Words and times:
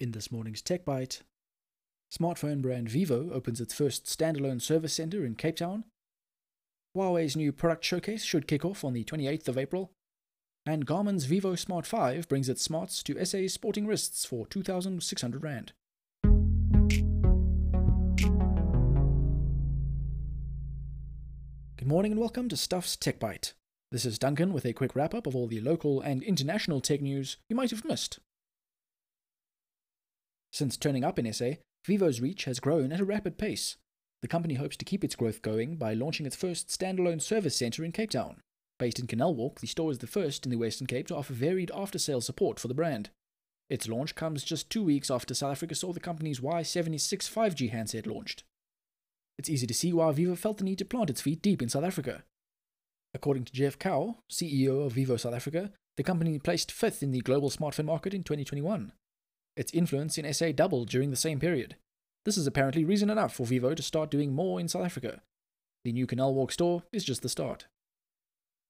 In 0.00 0.12
this 0.12 0.32
morning's 0.32 0.62
Tech 0.62 0.86
Bite, 0.86 1.20
smartphone 2.10 2.62
brand 2.62 2.88
Vivo 2.88 3.30
opens 3.34 3.60
its 3.60 3.74
first 3.74 4.06
standalone 4.06 4.62
service 4.62 4.94
center 4.94 5.26
in 5.26 5.34
Cape 5.34 5.56
Town. 5.56 5.84
Huawei's 6.96 7.36
new 7.36 7.52
product 7.52 7.84
showcase 7.84 8.24
should 8.24 8.48
kick 8.48 8.64
off 8.64 8.82
on 8.82 8.94
the 8.94 9.04
28th 9.04 9.48
of 9.48 9.58
April. 9.58 9.92
And 10.64 10.86
Garmin's 10.86 11.26
Vivo 11.26 11.54
Smart 11.54 11.84
5 11.84 12.30
brings 12.30 12.48
its 12.48 12.62
smarts 12.62 13.02
to 13.02 13.22
SA's 13.22 13.52
sporting 13.52 13.86
wrists 13.86 14.24
for 14.24 14.46
2,600 14.46 15.42
Rand. 15.42 15.72
Good 21.76 21.88
morning 21.88 22.12
and 22.12 22.20
welcome 22.22 22.48
to 22.48 22.56
Stuff's 22.56 22.96
Tech 22.96 23.18
Bite. 23.18 23.52
This 23.92 24.06
is 24.06 24.18
Duncan 24.18 24.54
with 24.54 24.64
a 24.64 24.72
quick 24.72 24.96
wrap 24.96 25.14
up 25.14 25.26
of 25.26 25.36
all 25.36 25.46
the 25.46 25.60
local 25.60 26.00
and 26.00 26.22
international 26.22 26.80
tech 26.80 27.02
news 27.02 27.36
you 27.50 27.56
might 27.56 27.70
have 27.70 27.84
missed. 27.84 28.18
Since 30.52 30.76
turning 30.76 31.04
up 31.04 31.18
in 31.18 31.32
SA, 31.32 31.52
Vivo's 31.86 32.20
reach 32.20 32.44
has 32.44 32.60
grown 32.60 32.92
at 32.92 33.00
a 33.00 33.04
rapid 33.04 33.38
pace. 33.38 33.76
The 34.22 34.28
company 34.28 34.54
hopes 34.54 34.76
to 34.76 34.84
keep 34.84 35.02
its 35.02 35.16
growth 35.16 35.42
going 35.42 35.76
by 35.76 35.94
launching 35.94 36.26
its 36.26 36.36
first 36.36 36.68
standalone 36.68 37.22
service 37.22 37.56
centre 37.56 37.84
in 37.84 37.92
Cape 37.92 38.10
Town. 38.10 38.40
Based 38.78 38.98
in 38.98 39.06
Canal 39.06 39.34
Walk, 39.34 39.60
the 39.60 39.66
store 39.66 39.90
is 39.90 39.98
the 39.98 40.06
first 40.06 40.44
in 40.44 40.50
the 40.50 40.58
Western 40.58 40.86
Cape 40.86 41.06
to 41.08 41.16
offer 41.16 41.32
varied 41.32 41.70
after 41.74 41.98
sales 41.98 42.26
support 42.26 42.58
for 42.58 42.68
the 42.68 42.74
brand. 42.74 43.10
Its 43.68 43.88
launch 43.88 44.14
comes 44.14 44.42
just 44.42 44.68
two 44.68 44.82
weeks 44.82 45.10
after 45.10 45.32
South 45.32 45.52
Africa 45.52 45.74
saw 45.74 45.92
the 45.92 46.00
company's 46.00 46.40
Y76 46.40 47.30
5G 47.30 47.70
handset 47.70 48.06
launched. 48.06 48.42
It's 49.38 49.48
easy 49.48 49.66
to 49.66 49.74
see 49.74 49.92
why 49.92 50.10
Vivo 50.12 50.34
felt 50.34 50.58
the 50.58 50.64
need 50.64 50.78
to 50.78 50.84
plant 50.84 51.08
its 51.08 51.20
feet 51.20 51.40
deep 51.40 51.62
in 51.62 51.68
South 51.68 51.84
Africa. 51.84 52.24
According 53.14 53.44
to 53.44 53.52
Jeff 53.52 53.78
Cow, 53.78 54.18
CEO 54.30 54.84
of 54.84 54.92
Vivo 54.92 55.16
South 55.16 55.34
Africa, 55.34 55.72
the 55.96 56.02
company 56.02 56.38
placed 56.38 56.72
fifth 56.72 57.02
in 57.02 57.10
the 57.10 57.20
global 57.20 57.50
smartphone 57.50 57.86
market 57.86 58.12
in 58.12 58.22
2021. 58.22 58.92
Its 59.56 59.72
influence 59.72 60.16
in 60.16 60.32
SA 60.32 60.52
doubled 60.52 60.88
during 60.88 61.10
the 61.10 61.16
same 61.16 61.40
period. 61.40 61.76
This 62.24 62.36
is 62.36 62.46
apparently 62.46 62.84
reason 62.84 63.10
enough 63.10 63.34
for 63.34 63.46
Vivo 63.46 63.74
to 63.74 63.82
start 63.82 64.10
doing 64.10 64.32
more 64.34 64.60
in 64.60 64.68
South 64.68 64.84
Africa. 64.84 65.22
The 65.84 65.92
new 65.92 66.06
Canal 66.06 66.34
Walk 66.34 66.52
store 66.52 66.84
is 66.92 67.04
just 67.04 67.22
the 67.22 67.28
start. 67.28 67.66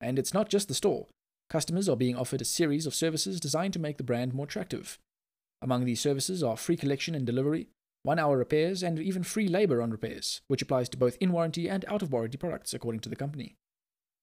And 0.00 0.18
it's 0.18 0.34
not 0.34 0.48
just 0.48 0.68
the 0.68 0.74
store. 0.74 1.08
Customers 1.50 1.88
are 1.88 1.96
being 1.96 2.16
offered 2.16 2.40
a 2.40 2.44
series 2.44 2.86
of 2.86 2.94
services 2.94 3.40
designed 3.40 3.72
to 3.74 3.78
make 3.78 3.98
the 3.98 4.04
brand 4.04 4.32
more 4.32 4.46
attractive. 4.46 4.98
Among 5.60 5.84
these 5.84 6.00
services 6.00 6.42
are 6.42 6.56
free 6.56 6.76
collection 6.76 7.14
and 7.14 7.26
delivery, 7.26 7.68
one 8.04 8.18
hour 8.18 8.36
repairs, 8.36 8.82
and 8.82 8.98
even 8.98 9.22
free 9.22 9.48
labor 9.48 9.82
on 9.82 9.90
repairs, 9.90 10.40
which 10.48 10.62
applies 10.62 10.88
to 10.90 10.96
both 10.96 11.16
in 11.20 11.32
warranty 11.32 11.68
and 11.68 11.84
out 11.86 12.02
of 12.02 12.12
warranty 12.12 12.38
products, 12.38 12.72
according 12.72 13.00
to 13.00 13.08
the 13.08 13.16
company. 13.16 13.56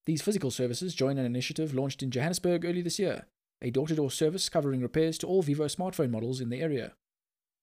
These 0.06 0.22
physical 0.22 0.52
services 0.52 0.96
join 0.96 1.18
an 1.18 1.26
initiative 1.26 1.74
launched 1.74 2.02
in 2.02 2.12
Johannesburg 2.12 2.66
early 2.66 2.82
this 2.82 3.00
year 3.00 3.28
a 3.62 3.72
door 3.72 3.88
to 3.88 3.96
door 3.96 4.12
service 4.12 4.50
covering 4.50 4.82
repairs 4.82 5.18
to 5.20 5.28
all 5.28 5.42
Vivo 5.42 5.66
smartphone 5.66 6.12
models 6.12 6.40
in 6.42 6.50
the 6.50 6.62
area. 6.62 6.94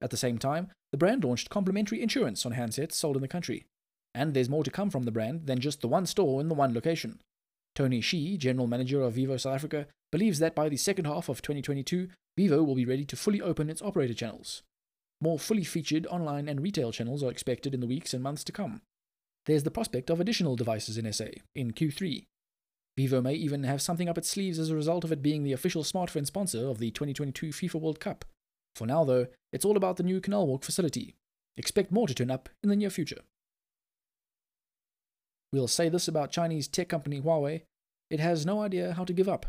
At 0.00 0.10
the 0.10 0.16
same 0.16 0.38
time, 0.38 0.70
the 0.92 0.98
brand 0.98 1.24
launched 1.24 1.50
complimentary 1.50 2.02
insurance 2.02 2.44
on 2.44 2.52
handsets 2.52 2.92
sold 2.92 3.16
in 3.16 3.22
the 3.22 3.28
country. 3.28 3.66
And 4.14 4.34
there's 4.34 4.48
more 4.48 4.64
to 4.64 4.70
come 4.70 4.90
from 4.90 5.04
the 5.04 5.10
brand 5.10 5.46
than 5.46 5.60
just 5.60 5.80
the 5.80 5.88
one 5.88 6.06
store 6.06 6.40
in 6.40 6.48
the 6.48 6.54
one 6.54 6.74
location. 6.74 7.20
Tony 7.74 8.00
Shi, 8.00 8.36
general 8.38 8.66
manager 8.66 9.02
of 9.02 9.14
Vivo 9.14 9.36
South 9.36 9.54
Africa, 9.54 9.86
believes 10.10 10.38
that 10.38 10.54
by 10.54 10.68
the 10.68 10.76
second 10.76 11.04
half 11.04 11.28
of 11.28 11.42
2022, 11.42 12.08
Vivo 12.36 12.62
will 12.62 12.74
be 12.74 12.86
ready 12.86 13.04
to 13.04 13.16
fully 13.16 13.40
open 13.40 13.68
its 13.68 13.82
operator 13.82 14.14
channels. 14.14 14.62
More 15.20 15.38
fully 15.38 15.64
featured 15.64 16.06
online 16.06 16.48
and 16.48 16.60
retail 16.60 16.92
channels 16.92 17.22
are 17.22 17.30
expected 17.30 17.74
in 17.74 17.80
the 17.80 17.86
weeks 17.86 18.14
and 18.14 18.22
months 18.22 18.44
to 18.44 18.52
come. 18.52 18.82
There's 19.46 19.62
the 19.62 19.70
prospect 19.70 20.10
of 20.10 20.20
additional 20.20 20.56
devices 20.56 20.98
in 20.98 21.10
SA 21.12 21.26
in 21.54 21.72
Q3, 21.72 22.24
Vivo 22.96 23.20
may 23.20 23.34
even 23.34 23.64
have 23.64 23.82
something 23.82 24.08
up 24.08 24.16
its 24.16 24.30
sleeves 24.30 24.58
as 24.58 24.70
a 24.70 24.74
result 24.74 25.04
of 25.04 25.12
it 25.12 25.22
being 25.22 25.42
the 25.42 25.52
official 25.52 25.82
smartphone 25.82 26.26
sponsor 26.26 26.66
of 26.66 26.78
the 26.78 26.90
2022 26.90 27.48
FIFA 27.48 27.80
World 27.80 28.00
Cup. 28.00 28.24
For 28.74 28.86
now, 28.86 29.04
though, 29.04 29.26
it's 29.52 29.64
all 29.64 29.76
about 29.76 29.96
the 29.96 30.02
new 30.02 30.20
Canal 30.20 30.46
Walk 30.46 30.64
facility. 30.64 31.14
Expect 31.56 31.92
more 31.92 32.06
to 32.06 32.14
turn 32.14 32.30
up 32.30 32.48
in 32.62 32.70
the 32.70 32.76
near 32.76 32.90
future. 32.90 33.20
We'll 35.52 35.68
say 35.68 35.88
this 35.88 36.08
about 36.08 36.30
Chinese 36.30 36.68
tech 36.68 36.88
company 36.88 37.20
Huawei 37.20 37.62
it 38.10 38.20
has 38.20 38.46
no 38.46 38.62
idea 38.62 38.92
how 38.92 39.04
to 39.04 39.12
give 39.12 39.28
up. 39.28 39.46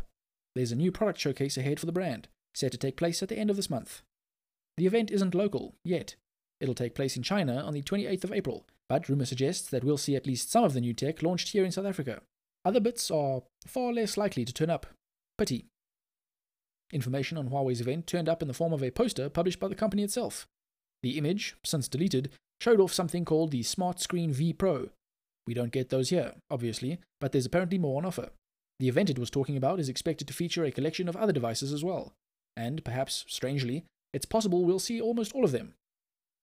There's 0.54 0.72
a 0.72 0.76
new 0.76 0.90
product 0.90 1.20
showcase 1.20 1.56
ahead 1.56 1.78
for 1.78 1.86
the 1.86 1.92
brand, 1.92 2.28
set 2.54 2.72
to 2.72 2.78
take 2.78 2.96
place 2.96 3.22
at 3.22 3.28
the 3.28 3.38
end 3.38 3.50
of 3.50 3.56
this 3.56 3.70
month. 3.70 4.02
The 4.76 4.86
event 4.86 5.10
isn't 5.10 5.34
local, 5.34 5.76
yet. 5.84 6.16
It'll 6.60 6.74
take 6.74 6.94
place 6.94 7.16
in 7.16 7.22
China 7.22 7.58
on 7.58 7.72
the 7.72 7.82
28th 7.82 8.24
of 8.24 8.32
April, 8.32 8.66
but 8.88 9.08
rumour 9.08 9.26
suggests 9.26 9.70
that 9.70 9.84
we'll 9.84 9.96
see 9.96 10.16
at 10.16 10.26
least 10.26 10.50
some 10.50 10.64
of 10.64 10.72
the 10.72 10.80
new 10.80 10.92
tech 10.92 11.22
launched 11.22 11.50
here 11.50 11.64
in 11.64 11.70
South 11.70 11.86
Africa. 11.86 12.22
Other 12.64 12.80
bits 12.80 13.10
are 13.10 13.42
far 13.66 13.92
less 13.92 14.16
likely 14.16 14.44
to 14.44 14.52
turn 14.52 14.70
up. 14.70 14.86
Pity. 15.36 15.66
Information 16.92 17.38
on 17.38 17.50
Huawei's 17.50 17.80
event 17.80 18.06
turned 18.06 18.28
up 18.28 18.42
in 18.42 18.48
the 18.48 18.54
form 18.54 18.72
of 18.72 18.82
a 18.82 18.90
poster 18.90 19.28
published 19.28 19.60
by 19.60 19.68
the 19.68 19.74
company 19.74 20.02
itself. 20.02 20.46
The 21.02 21.18
image, 21.18 21.56
since 21.64 21.86
deleted, 21.88 22.30
showed 22.60 22.80
off 22.80 22.92
something 22.92 23.24
called 23.24 23.50
the 23.50 23.62
Smart 23.62 24.00
Screen 24.00 24.32
V 24.32 24.52
Pro. 24.52 24.90
We 25.46 25.54
don't 25.54 25.72
get 25.72 25.90
those 25.90 26.10
here, 26.10 26.34
obviously, 26.50 26.98
but 27.20 27.32
there's 27.32 27.46
apparently 27.46 27.78
more 27.78 27.98
on 27.98 28.06
offer. 28.06 28.30
The 28.80 28.88
event 28.88 29.10
it 29.10 29.18
was 29.18 29.30
talking 29.30 29.56
about 29.56 29.80
is 29.80 29.88
expected 29.88 30.28
to 30.28 30.34
feature 30.34 30.64
a 30.64 30.70
collection 30.70 31.08
of 31.08 31.16
other 31.16 31.32
devices 31.32 31.72
as 31.72 31.84
well. 31.84 32.12
And, 32.56 32.84
perhaps 32.84 33.24
strangely, 33.28 33.84
it's 34.12 34.26
possible 34.26 34.64
we'll 34.64 34.78
see 34.78 35.00
almost 35.00 35.32
all 35.32 35.44
of 35.44 35.52
them. 35.52 35.74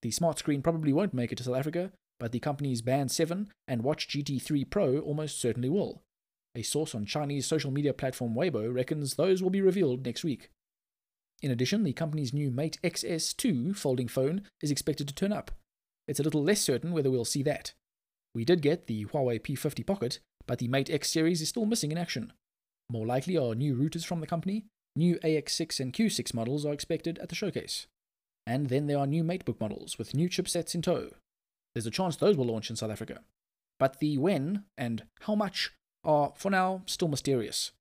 The 0.01 0.11
smart 0.11 0.39
screen 0.39 0.61
probably 0.61 0.93
won't 0.93 1.13
make 1.13 1.31
it 1.31 1.35
to 1.37 1.43
South 1.43 1.55
Africa, 1.55 1.91
but 2.19 2.31
the 2.31 2.39
company's 2.39 2.81
Band 2.81 3.11
7 3.11 3.49
and 3.67 3.83
Watch 3.83 4.07
GT3 4.07 4.69
Pro 4.69 4.99
almost 4.99 5.39
certainly 5.39 5.69
will. 5.69 6.01
A 6.55 6.61
source 6.61 6.95
on 6.95 7.05
Chinese 7.05 7.45
social 7.45 7.71
media 7.71 7.93
platform 7.93 8.33
Weibo 8.33 8.73
reckons 8.73 9.15
those 9.15 9.43
will 9.43 9.49
be 9.49 9.61
revealed 9.61 10.05
next 10.05 10.23
week. 10.23 10.49
In 11.41 11.51
addition, 11.51 11.83
the 11.83 11.93
company's 11.93 12.33
new 12.33 12.49
Mate 12.49 12.79
XS2 12.83 13.75
folding 13.75 14.07
phone 14.07 14.43
is 14.61 14.71
expected 14.71 15.07
to 15.07 15.13
turn 15.13 15.33
up. 15.33 15.51
It's 16.07 16.19
a 16.19 16.23
little 16.23 16.43
less 16.43 16.61
certain 16.61 16.93
whether 16.93 17.11
we'll 17.11 17.25
see 17.25 17.43
that. 17.43 17.73
We 18.33 18.45
did 18.45 18.61
get 18.61 18.87
the 18.87 19.05
Huawei 19.05 19.41
P50 19.41 19.85
Pocket, 19.85 20.19
but 20.47 20.59
the 20.59 20.67
Mate 20.67 20.89
X 20.89 21.11
series 21.11 21.41
is 21.41 21.49
still 21.49 21.65
missing 21.65 21.91
in 21.91 21.97
action. 21.97 22.31
More 22.89 23.05
likely 23.05 23.37
are 23.37 23.55
new 23.55 23.75
routers 23.75 24.05
from 24.05 24.21
the 24.21 24.27
company. 24.27 24.65
New 24.95 25.15
AX6 25.17 25.79
and 25.79 25.91
Q6 25.91 26.33
models 26.33 26.65
are 26.65 26.73
expected 26.73 27.19
at 27.19 27.29
the 27.29 27.35
showcase. 27.35 27.87
And 28.47 28.69
then 28.69 28.87
there 28.87 28.99
are 28.99 29.07
new 29.07 29.23
MateBook 29.23 29.59
models 29.59 29.97
with 29.97 30.13
new 30.13 30.29
chipsets 30.29 30.73
in 30.73 30.81
tow. 30.81 31.09
There's 31.73 31.87
a 31.87 31.91
chance 31.91 32.15
those 32.15 32.37
will 32.37 32.45
launch 32.45 32.69
in 32.69 32.75
South 32.75 32.91
Africa. 32.91 33.21
But 33.79 33.99
the 33.99 34.17
when 34.17 34.63
and 34.77 35.03
how 35.21 35.35
much 35.35 35.73
are, 36.05 36.33
for 36.35 36.49
now, 36.49 36.83
still 36.85 37.07
mysterious. 37.07 37.71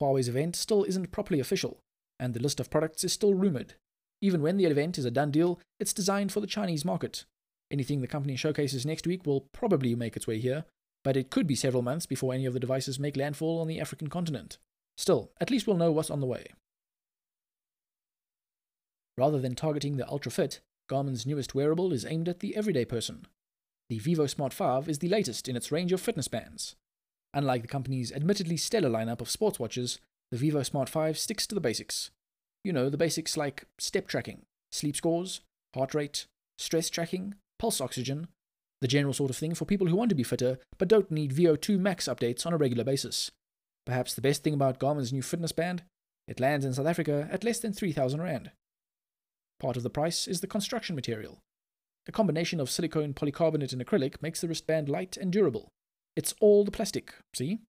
Huawei's 0.00 0.28
event 0.28 0.56
still 0.56 0.84
isn't 0.84 1.12
properly 1.12 1.40
official, 1.40 1.78
and 2.18 2.34
the 2.34 2.42
list 2.42 2.60
of 2.60 2.70
products 2.70 3.04
is 3.04 3.12
still 3.12 3.34
rumoured. 3.34 3.74
Even 4.20 4.42
when 4.42 4.56
the 4.56 4.66
event 4.66 4.98
is 4.98 5.04
a 5.04 5.10
done 5.10 5.30
deal, 5.30 5.60
it's 5.80 5.92
designed 5.92 6.32
for 6.32 6.40
the 6.40 6.46
Chinese 6.46 6.84
market. 6.84 7.24
Anything 7.70 8.00
the 8.00 8.06
company 8.06 8.36
showcases 8.36 8.84
next 8.84 9.06
week 9.06 9.24
will 9.24 9.46
probably 9.52 9.94
make 9.94 10.16
its 10.16 10.26
way 10.26 10.38
here, 10.38 10.64
but 11.04 11.16
it 11.16 11.30
could 11.30 11.46
be 11.46 11.54
several 11.54 11.82
months 11.82 12.06
before 12.06 12.34
any 12.34 12.46
of 12.46 12.52
the 12.52 12.60
devices 12.60 12.98
make 12.98 13.16
landfall 13.16 13.60
on 13.60 13.66
the 13.66 13.80
African 13.80 14.08
continent. 14.08 14.58
Still, 14.96 15.32
at 15.40 15.50
least 15.50 15.66
we'll 15.66 15.76
know 15.76 15.90
what's 15.90 16.10
on 16.10 16.20
the 16.20 16.26
way. 16.26 16.46
Rather 19.16 19.40
than 19.40 19.54
targeting 19.54 19.96
the 19.96 20.08
ultra 20.08 20.30
fit, 20.30 20.60
Garmin's 20.88 21.26
newest 21.26 21.54
wearable 21.54 21.92
is 21.92 22.04
aimed 22.04 22.28
at 22.28 22.40
the 22.40 22.56
everyday 22.56 22.84
person. 22.84 23.26
The 23.88 23.98
Vivo 23.98 24.26
Smart 24.26 24.52
5 24.52 24.88
is 24.88 25.00
the 25.00 25.08
latest 25.08 25.48
in 25.48 25.56
its 25.56 25.72
range 25.72 25.92
of 25.92 26.00
fitness 26.00 26.28
bands. 26.28 26.76
Unlike 27.34 27.62
the 27.62 27.68
company's 27.68 28.12
admittedly 28.12 28.56
stellar 28.56 28.90
lineup 28.90 29.20
of 29.20 29.30
sports 29.30 29.58
watches, 29.58 29.98
the 30.30 30.36
Vivo 30.36 30.62
Smart 30.62 30.88
5 30.88 31.18
sticks 31.18 31.46
to 31.46 31.54
the 31.54 31.60
basics. 31.60 32.10
You 32.64 32.72
know, 32.72 32.88
the 32.88 32.96
basics 32.96 33.36
like 33.36 33.66
step 33.78 34.06
tracking, 34.06 34.42
sleep 34.70 34.96
scores, 34.96 35.40
heart 35.74 35.94
rate, 35.94 36.26
stress 36.58 36.90
tracking, 36.90 37.34
pulse 37.58 37.80
oxygen, 37.80 38.28
the 38.80 38.88
general 38.88 39.14
sort 39.14 39.30
of 39.30 39.36
thing 39.36 39.54
for 39.54 39.64
people 39.64 39.86
who 39.86 39.96
want 39.96 40.08
to 40.08 40.14
be 40.14 40.22
fitter 40.22 40.58
but 40.76 40.88
don't 40.88 41.10
need 41.10 41.34
VO2 41.34 41.78
max 41.78 42.06
updates 42.06 42.44
on 42.44 42.52
a 42.52 42.56
regular 42.56 42.84
basis. 42.84 43.30
Perhaps 43.86 44.14
the 44.14 44.20
best 44.20 44.42
thing 44.42 44.54
about 44.54 44.78
Garmin's 44.78 45.12
new 45.12 45.22
fitness 45.22 45.52
band? 45.52 45.82
It 46.28 46.40
lands 46.40 46.64
in 46.64 46.74
South 46.74 46.86
Africa 46.86 47.28
at 47.30 47.44
less 47.44 47.60
than 47.60 47.72
3,000 47.72 48.20
Rand. 48.20 48.50
Part 49.60 49.76
of 49.76 49.82
the 49.82 49.90
price 49.90 50.26
is 50.26 50.40
the 50.40 50.46
construction 50.46 50.94
material. 50.94 51.38
A 52.08 52.12
combination 52.12 52.58
of 52.58 52.70
silicone 52.70 53.14
polycarbonate 53.14 53.72
and 53.72 53.84
acrylic 53.84 54.20
makes 54.20 54.40
the 54.40 54.48
wristband 54.48 54.88
light 54.88 55.16
and 55.16 55.32
durable. 55.32 55.68
It's 56.16 56.34
all 56.40 56.64
the 56.64 56.70
plastic, 56.70 57.14
see? 57.34 57.60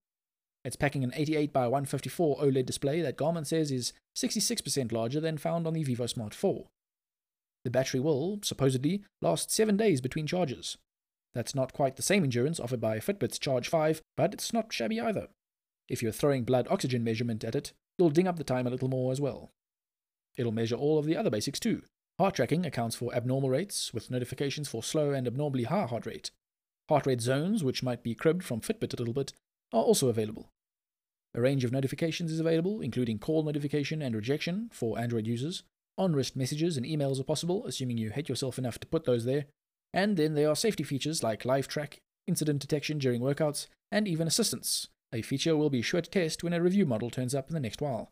It's 0.66 0.75
packing 0.75 1.04
an 1.04 1.13
88 1.16 1.51
by 1.51 1.68
154 1.68 2.38
OLED 2.38 2.66
display 2.66 3.01
that 3.01 3.18
Garmin 3.18 3.45
says 3.45 3.72
is 3.72 3.94
66% 4.16 4.92
larger 4.92 5.19
than 5.19 5.38
found 5.38 5.68
on 5.68 5.74
the 5.74 5.84
Vivo 5.84 6.06
Smart 6.06 6.34
4. 6.34 6.66
The 7.66 7.72
battery 7.72 8.00
will, 8.00 8.40
supposedly, 8.44 9.04
last 9.22 9.51
7 9.51 9.78
days 9.78 10.01
between 10.01 10.28
charges. 10.28 10.78
That's 11.34 11.56
not 11.56 11.74
quite 11.74 11.95
the 11.95 12.01
same 12.01 12.24
endurance 12.24 12.60
offered 12.60 12.81
by 12.81 13.00
Fitbit's 13.00 13.40
Charge 13.40 13.68
5, 13.68 14.01
but 14.16 14.34
it's 14.34 14.54
not 14.54 14.72
shabby 14.72 15.01
either. 15.01 15.28
If 15.89 16.04
you're 16.04 16.12
throwing 16.12 16.44
blood 16.44 16.68
oxygen 16.69 17.04
measurement 17.04 17.44
at 17.44 17.56
it, 17.56 17.74
you'll 17.98 18.10
ding 18.10 18.28
up 18.28 18.38
the 18.38 18.44
time 18.44 18.68
a 18.68 18.69
little 18.69 18.89
more 18.89 19.12
as 19.12 19.19
well. 19.19 19.50
It'll 20.38 20.51
measure 20.51 20.75
all 20.75 20.98
of 21.00 21.06
the 21.06 21.18
other 21.18 21.30
basics 21.30 21.60
too. 21.60 21.84
Heart 22.19 22.36
tracking 22.36 22.66
accounts 22.66 22.96
for 22.96 23.13
abnormal 23.13 23.50
rates, 23.50 23.94
with 23.94 24.12
notifications 24.12 24.69
for 24.69 24.84
slow 24.84 25.12
and 25.12 25.28
abnormally 25.28 25.63
high 25.63 25.86
heart 25.86 26.06
rate. 26.06 26.31
Heart 26.89 27.06
rate 27.06 27.21
zones, 27.21 27.63
which 27.63 27.83
might 27.83 28.03
be 28.03 28.15
cribbed 28.15 28.44
from 28.44 28.62
Fitbit 28.62 28.94
a 28.94 28.97
little 28.97 29.13
bit, 29.13 29.33
are 29.71 29.81
also 29.81 30.09
available. 30.09 30.50
A 31.33 31.41
range 31.41 31.63
of 31.63 31.71
notifications 31.71 32.31
is 32.31 32.39
available, 32.39 32.81
including 32.81 33.19
call 33.19 33.44
notification 33.44 34.01
and 34.01 34.15
rejection 34.15 34.69
for 34.71 35.00
Android 35.00 35.25
users, 35.25 35.63
On 35.97 36.13
wrist 36.13 36.35
messages 36.35 36.75
and 36.75 36.85
emails 36.85 37.19
are 37.19 37.24
possible, 37.24 37.65
assuming 37.68 37.97
you 37.97 38.09
hate 38.09 38.27
yourself 38.27 38.57
enough 38.57 38.80
to 38.80 38.88
put 38.88 39.06
those 39.06 39.25
there. 39.25 39.45
And 39.94 40.18
then 40.18 40.33
there 40.33 40.50
are 40.50 40.56
safety 40.56 40.83
features 40.83 41.21
like 41.21 41.45
live 41.45 41.68
track, 41.68 42.00
incident 42.27 42.59
detection 42.59 42.97
during 42.97 43.21
workouts, 43.21 43.68
and 43.91 44.07
even 44.07 44.27
assistance, 44.27 44.88
a 45.13 45.21
feature 45.21 45.56
we'll 45.56 45.69
be 45.69 45.83
sure 45.83 46.01
to 46.01 46.09
test 46.09 46.44
when 46.44 46.53
a 46.53 46.62
review 46.62 46.88
model 46.88 47.12
turns 47.12 47.36
up 47.36 47.47
in 47.47 47.53
the 47.53 47.59
next 47.59 47.81
while. 47.81 48.09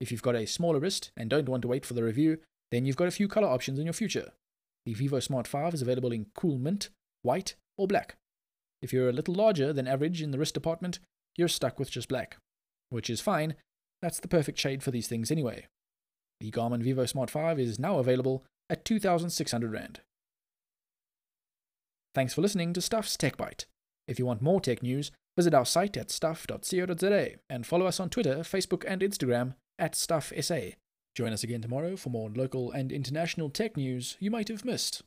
If 0.00 0.10
you've 0.10 0.22
got 0.22 0.34
a 0.34 0.46
smaller 0.46 0.80
wrist 0.80 1.12
and 1.16 1.30
don't 1.30 1.48
want 1.48 1.62
to 1.62 1.68
wait 1.68 1.86
for 1.86 1.94
the 1.94 2.02
review, 2.02 2.38
then 2.72 2.86
you've 2.86 2.96
got 2.96 3.08
a 3.08 3.12
few 3.12 3.28
color 3.28 3.46
options 3.46 3.78
in 3.78 3.84
your 3.84 3.92
future. 3.92 4.32
The 4.84 4.94
Vivo 4.94 5.20
Smart 5.20 5.46
5 5.46 5.74
is 5.74 5.82
available 5.82 6.10
in 6.10 6.26
cool 6.34 6.58
mint, 6.58 6.88
white, 7.22 7.54
or 7.76 7.86
black. 7.86 8.16
If 8.82 8.92
you're 8.92 9.08
a 9.08 9.12
little 9.12 9.34
larger 9.34 9.72
than 9.72 9.86
average 9.86 10.22
in 10.22 10.30
the 10.30 10.38
wrist 10.38 10.54
department, 10.54 10.98
you're 11.36 11.48
stuck 11.48 11.78
with 11.78 11.90
just 11.90 12.08
black, 12.08 12.36
which 12.88 13.10
is 13.10 13.20
fine. 13.20 13.54
That's 14.02 14.20
the 14.20 14.28
perfect 14.28 14.58
shade 14.58 14.82
for 14.82 14.90
these 14.90 15.08
things 15.08 15.30
anyway. 15.30 15.66
The 16.40 16.50
Garmin 16.50 16.82
Vivo 16.82 17.04
Smart 17.04 17.30
5 17.30 17.58
is 17.58 17.78
now 17.78 17.98
available 17.98 18.44
at 18.70 18.84
2,600 18.84 19.72
Rand. 19.72 20.00
Thanks 22.14 22.34
for 22.34 22.40
listening 22.40 22.72
to 22.72 22.80
Stuff's 22.80 23.16
Tech 23.16 23.36
Bite. 23.36 23.66
If 24.08 24.18
you 24.18 24.26
want 24.26 24.42
more 24.42 24.60
tech 24.60 24.82
news, 24.82 25.12
visit 25.36 25.54
our 25.54 25.66
site 25.66 25.96
at 25.96 26.10
stuff.co.za 26.10 27.28
and 27.48 27.66
follow 27.66 27.86
us 27.86 28.00
on 28.00 28.10
Twitter, 28.10 28.38
Facebook, 28.38 28.84
and 28.86 29.02
Instagram 29.02 29.54
at 29.78 29.92
StuffSA. 29.92 30.74
Join 31.14 31.32
us 31.32 31.44
again 31.44 31.62
tomorrow 31.62 31.96
for 31.96 32.10
more 32.10 32.30
local 32.30 32.72
and 32.72 32.90
international 32.90 33.50
tech 33.50 33.76
news 33.76 34.16
you 34.18 34.30
might 34.30 34.48
have 34.48 34.64
missed. 34.64 35.02